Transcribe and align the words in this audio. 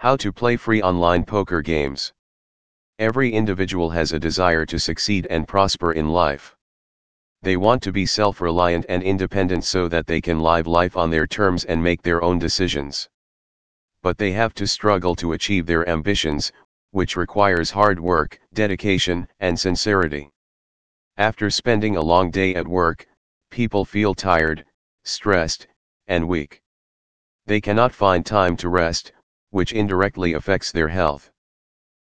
How 0.00 0.14
to 0.18 0.32
play 0.32 0.56
free 0.56 0.80
online 0.80 1.24
poker 1.24 1.60
games. 1.60 2.12
Every 3.00 3.32
individual 3.32 3.90
has 3.90 4.12
a 4.12 4.18
desire 4.20 4.64
to 4.64 4.78
succeed 4.78 5.26
and 5.28 5.48
prosper 5.48 5.90
in 5.90 6.10
life. 6.10 6.54
They 7.42 7.56
want 7.56 7.82
to 7.82 7.90
be 7.90 8.06
self-reliant 8.06 8.86
and 8.88 9.02
independent 9.02 9.64
so 9.64 9.88
that 9.88 10.06
they 10.06 10.20
can 10.20 10.38
live 10.38 10.68
life 10.68 10.96
on 10.96 11.10
their 11.10 11.26
terms 11.26 11.64
and 11.64 11.82
make 11.82 12.00
their 12.02 12.22
own 12.22 12.38
decisions. 12.38 13.08
But 14.00 14.18
they 14.18 14.30
have 14.30 14.54
to 14.54 14.68
struggle 14.68 15.16
to 15.16 15.32
achieve 15.32 15.66
their 15.66 15.88
ambitions, 15.88 16.52
which 16.92 17.16
requires 17.16 17.72
hard 17.72 17.98
work, 17.98 18.38
dedication, 18.54 19.26
and 19.40 19.58
sincerity. 19.58 20.30
After 21.16 21.50
spending 21.50 21.96
a 21.96 22.00
long 22.00 22.30
day 22.30 22.54
at 22.54 22.68
work, 22.68 23.08
people 23.50 23.84
feel 23.84 24.14
tired, 24.14 24.64
stressed, 25.02 25.66
and 26.06 26.28
weak. 26.28 26.62
They 27.46 27.60
cannot 27.60 27.92
find 27.92 28.24
time 28.24 28.56
to 28.58 28.68
rest, 28.68 29.10
which 29.50 29.72
indirectly 29.72 30.34
affects 30.34 30.72
their 30.72 30.88
health. 30.88 31.30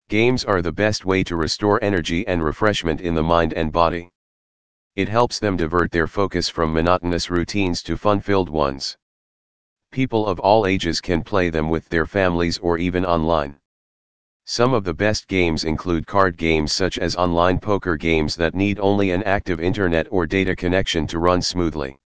Games 0.09 0.45
are 0.45 0.63
the 0.63 0.73
best 0.73 1.05
way 1.05 1.23
to 1.25 1.37
restore 1.37 1.83
energy 1.83 2.27
and 2.27 2.43
refreshment 2.43 3.01
in 3.01 3.15
the 3.15 3.23
mind 3.23 3.53
and 3.53 3.71
body. 3.71 4.11
It 4.97 5.09
helps 5.09 5.39
them 5.39 5.57
divert 5.57 5.91
their 5.91 6.07
focus 6.07 6.49
from 6.49 6.73
monotonous 6.73 7.31
routines 7.31 7.83
to 7.85 7.97
fun-filled 7.97 8.49
ones. 8.49 8.97
People 9.91 10.27
of 10.27 10.41
all 10.41 10.67
ages 10.67 11.01
can 11.01 11.23
play 11.23 11.51
them 11.51 11.71
with 11.71 11.89
their 11.89 12.07
families 12.07 12.59
or 12.59 12.79
even 12.79 13.05
online. 13.05 13.59
Some 14.45 14.73
of 14.73 14.85
the 14.85 14.95
best 14.95 15.29
games 15.29 15.65
include 15.65 16.07
card 16.07 16.37
games 16.37 16.73
such 16.73 16.99
as 16.99 17.17
online 17.17 17.59
poker 17.59 17.97
games 17.97 18.35
that 18.37 18.55
need 18.55 18.81
only 18.81 19.11
an 19.11 19.23
active 19.25 19.61
internet 19.61 20.07
or 20.11 20.27
data 20.27 20.57
connection 20.57 21.07
to 21.09 21.19
run 21.19 21.43
smoothly. 21.43 21.99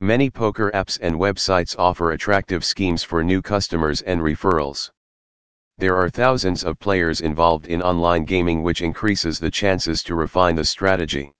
Many 0.00 0.28
poker 0.28 0.70
apps 0.74 0.98
and 1.00 1.16
websites 1.16 1.78
offer 1.78 2.10
attractive 2.10 2.64
schemes 2.64 3.02
for 3.02 3.22
new 3.22 3.40
customers 3.40 4.02
and 4.02 4.20
referrals. 4.20 4.90
There 5.78 5.96
are 5.96 6.10
thousands 6.10 6.62
of 6.62 6.78
players 6.78 7.20
involved 7.20 7.66
in 7.66 7.80
online 7.80 8.24
gaming 8.24 8.62
which 8.62 8.82
increases 8.82 9.38
the 9.38 9.50
chances 9.50 10.02
to 10.02 10.14
refine 10.14 10.56
the 10.56 10.64
strategy. 10.64 11.32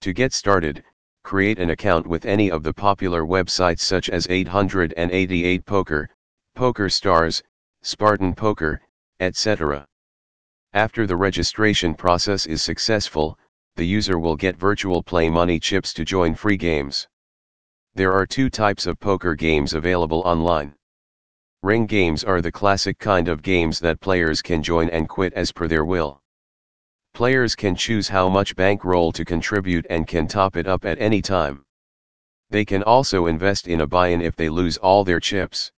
To 0.00 0.12
get 0.12 0.32
started, 0.32 0.84
create 1.22 1.58
an 1.58 1.70
account 1.70 2.06
with 2.06 2.24
any 2.24 2.50
of 2.50 2.62
the 2.62 2.72
popular 2.72 3.24
websites 3.24 3.80
such 3.80 4.10
as 4.10 4.26
888 4.28 5.64
Poker, 5.64 6.08
Poker 6.54 6.88
Stars, 6.88 7.42
Spartan 7.82 8.34
Poker, 8.34 8.80
etc. 9.20 9.86
After 10.72 11.06
the 11.06 11.16
registration 11.16 11.94
process 11.94 12.46
is 12.46 12.62
successful, 12.62 13.38
the 13.76 13.86
user 13.86 14.18
will 14.18 14.36
get 14.36 14.56
virtual 14.56 15.02
play 15.02 15.28
money 15.28 15.60
chips 15.60 15.92
to 15.94 16.04
join 16.04 16.34
free 16.34 16.56
games. 16.56 17.06
There 17.96 18.12
are 18.12 18.26
two 18.26 18.50
types 18.50 18.84
of 18.84 19.00
poker 19.00 19.34
games 19.34 19.72
available 19.72 20.20
online. 20.26 20.74
Ring 21.62 21.86
games 21.86 22.24
are 22.24 22.42
the 22.42 22.52
classic 22.52 22.98
kind 22.98 23.26
of 23.26 23.40
games 23.40 23.80
that 23.80 24.02
players 24.02 24.42
can 24.42 24.62
join 24.62 24.90
and 24.90 25.08
quit 25.08 25.32
as 25.32 25.50
per 25.50 25.66
their 25.66 25.86
will. 25.86 26.20
Players 27.14 27.54
can 27.54 27.74
choose 27.74 28.06
how 28.06 28.28
much 28.28 28.54
bankroll 28.54 29.12
to 29.12 29.24
contribute 29.24 29.86
and 29.88 30.06
can 30.06 30.28
top 30.28 30.58
it 30.58 30.66
up 30.66 30.84
at 30.84 31.00
any 31.00 31.22
time. 31.22 31.64
They 32.50 32.66
can 32.66 32.82
also 32.82 33.28
invest 33.28 33.66
in 33.66 33.80
a 33.80 33.86
buy-in 33.86 34.20
if 34.20 34.36
they 34.36 34.50
lose 34.50 34.76
all 34.76 35.02
their 35.02 35.18
chips. 35.18 35.72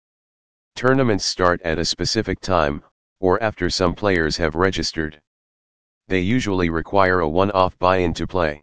Tournaments 0.75 1.27
start 1.27 1.61
at 1.61 1.79
a 1.79 1.85
specific 1.85 2.41
time, 2.41 2.83
or 3.21 3.43
after 3.43 3.69
some 3.69 3.95
players 3.95 4.39
have 4.39 4.55
registered. 4.55 5.21
They 6.09 6.21
usually 6.21 6.71
require 6.71 7.21
a 7.21 7.29
one-off 7.29 7.79
buy-in 7.79 8.15
to 8.15 8.27
play. 8.27 8.63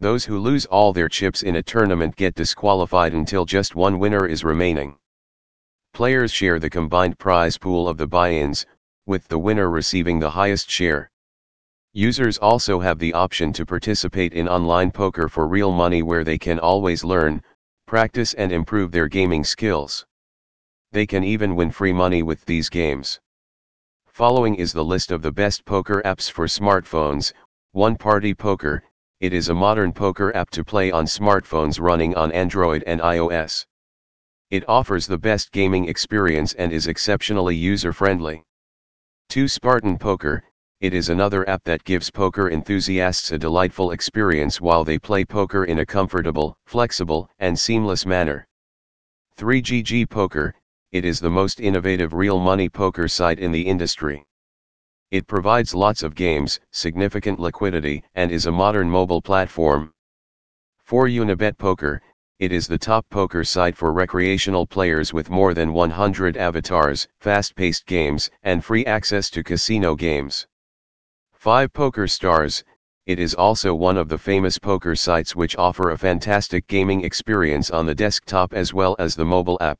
Those 0.00 0.24
who 0.24 0.38
lose 0.38 0.64
all 0.66 0.92
their 0.92 1.08
chips 1.08 1.42
in 1.42 1.56
a 1.56 1.62
tournament 1.62 2.14
get 2.14 2.36
disqualified 2.36 3.14
until 3.14 3.44
just 3.44 3.74
one 3.74 3.98
winner 3.98 4.26
is 4.26 4.44
remaining. 4.44 4.96
Players 5.92 6.30
share 6.30 6.60
the 6.60 6.70
combined 6.70 7.18
prize 7.18 7.58
pool 7.58 7.88
of 7.88 7.96
the 7.96 8.06
buy-ins, 8.06 8.64
with 9.06 9.26
the 9.26 9.38
winner 9.38 9.68
receiving 9.70 10.20
the 10.20 10.30
highest 10.30 10.70
share. 10.70 11.10
Users 11.94 12.38
also 12.38 12.78
have 12.78 13.00
the 13.00 13.12
option 13.12 13.52
to 13.54 13.66
participate 13.66 14.34
in 14.34 14.46
online 14.46 14.92
poker 14.92 15.28
for 15.28 15.48
real 15.48 15.72
money 15.72 16.02
where 16.02 16.22
they 16.22 16.38
can 16.38 16.60
always 16.60 17.02
learn, 17.02 17.42
practice 17.86 18.34
and 18.34 18.52
improve 18.52 18.92
their 18.92 19.08
gaming 19.08 19.42
skills. 19.42 20.06
They 20.92 21.06
can 21.06 21.24
even 21.24 21.56
win 21.56 21.72
free 21.72 21.92
money 21.92 22.22
with 22.22 22.44
these 22.44 22.68
games. 22.68 23.18
Following 24.06 24.54
is 24.54 24.72
the 24.72 24.84
list 24.84 25.10
of 25.10 25.22
the 25.22 25.32
best 25.32 25.64
poker 25.64 26.02
apps 26.04 26.30
for 26.30 26.46
smartphones, 26.46 27.32
One 27.72 27.96
Party 27.96 28.32
Poker, 28.32 28.84
it 29.20 29.32
is 29.32 29.48
a 29.48 29.54
modern 29.54 29.92
poker 29.92 30.34
app 30.36 30.48
to 30.50 30.62
play 30.62 30.92
on 30.92 31.04
smartphones 31.04 31.80
running 31.80 32.14
on 32.14 32.30
Android 32.30 32.84
and 32.86 33.00
iOS. 33.00 33.66
It 34.50 34.68
offers 34.68 35.08
the 35.08 35.18
best 35.18 35.50
gaming 35.50 35.88
experience 35.88 36.52
and 36.52 36.72
is 36.72 36.86
exceptionally 36.86 37.56
user-friendly. 37.56 38.44
2 39.30 39.48
Spartan 39.48 39.98
Poker, 39.98 40.44
it 40.80 40.94
is 40.94 41.08
another 41.08 41.48
app 41.48 41.64
that 41.64 41.82
gives 41.82 42.12
poker 42.12 42.50
enthusiasts 42.50 43.32
a 43.32 43.38
delightful 43.38 43.90
experience 43.90 44.60
while 44.60 44.84
they 44.84 45.00
play 45.00 45.24
poker 45.24 45.64
in 45.64 45.80
a 45.80 45.86
comfortable, 45.86 46.56
flexible, 46.66 47.28
and 47.40 47.58
seamless 47.58 48.06
manner. 48.06 48.46
3GG 49.36 50.08
Poker, 50.08 50.54
it 50.92 51.04
is 51.04 51.18
the 51.18 51.28
most 51.28 51.58
innovative 51.58 52.12
real 52.12 52.38
money 52.38 52.68
poker 52.68 53.08
site 53.08 53.40
in 53.40 53.50
the 53.50 53.66
industry. 53.66 54.24
It 55.10 55.26
provides 55.26 55.74
lots 55.74 56.02
of 56.02 56.14
games, 56.14 56.60
significant 56.70 57.40
liquidity, 57.40 58.04
and 58.14 58.30
is 58.30 58.44
a 58.44 58.52
modern 58.52 58.90
mobile 58.90 59.22
platform. 59.22 59.94
For 60.84 61.06
Unibet 61.06 61.56
Poker, 61.56 62.02
it 62.38 62.52
is 62.52 62.68
the 62.68 62.76
top 62.76 63.06
poker 63.08 63.42
site 63.42 63.74
for 63.74 63.92
recreational 63.92 64.66
players 64.66 65.14
with 65.14 65.30
more 65.30 65.54
than 65.54 65.72
100 65.72 66.36
avatars, 66.36 67.08
fast-paced 67.20 67.86
games, 67.86 68.30
and 68.42 68.62
free 68.62 68.84
access 68.84 69.30
to 69.30 69.42
casino 69.42 69.96
games. 69.96 70.46
5 71.32 71.72
Poker 71.72 72.06
Stars, 72.06 72.62
it 73.06 73.18
is 73.18 73.34
also 73.34 73.74
one 73.74 73.96
of 73.96 74.10
the 74.10 74.18
famous 74.18 74.58
poker 74.58 74.94
sites 74.94 75.34
which 75.34 75.56
offer 75.56 75.90
a 75.90 75.96
fantastic 75.96 76.66
gaming 76.66 77.02
experience 77.02 77.70
on 77.70 77.86
the 77.86 77.94
desktop 77.94 78.52
as 78.52 78.74
well 78.74 78.94
as 78.98 79.14
the 79.14 79.24
mobile 79.24 79.56
app. 79.62 79.78